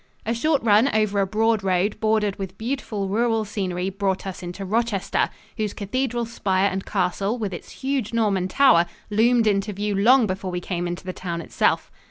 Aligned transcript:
A 0.25 0.33
short 0.33 0.63
run 0.63 0.87
over 0.95 1.19
a 1.21 1.27
broad 1.27 1.63
road 1.63 1.99
bordered 1.99 2.37
with 2.37 2.57
beautiful 2.57 3.07
rural 3.07 3.45
scenery 3.45 3.91
brought 3.91 4.25
us 4.25 4.41
into 4.41 4.65
Rochester, 4.65 5.29
whose 5.57 5.75
cathedral 5.75 6.25
spire 6.25 6.69
and 6.71 6.83
castle 6.83 7.37
with 7.37 7.53
its 7.53 7.69
huge 7.83 8.11
Norman 8.11 8.47
tower 8.47 8.87
loomed 9.11 9.45
into 9.45 9.71
view 9.73 9.93
long 9.93 10.25
before 10.25 10.49
we 10.49 10.59
came 10.59 10.87
into 10.87 11.05
the 11.05 11.13
town 11.13 11.39
itself. 11.39 11.91